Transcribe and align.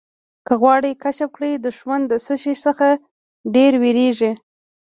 که 0.45 0.53
غواړې 0.61 0.91
کشف 1.03 1.29
کړې 1.37 1.51
دښمن 1.65 2.01
د 2.07 2.13
څه 2.25 2.35
شي 2.41 2.55
څخه 2.65 2.87
ډېر 3.55 3.73
وېرېږي. 3.81 4.31